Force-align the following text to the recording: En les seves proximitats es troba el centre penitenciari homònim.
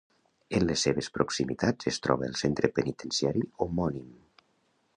En 0.59 0.63
les 0.69 0.85
seves 0.87 1.09
proximitats 1.17 1.91
es 1.91 1.99
troba 2.07 2.27
el 2.29 2.35
centre 2.41 2.71
penitenciari 2.79 3.47
homònim. 3.67 4.09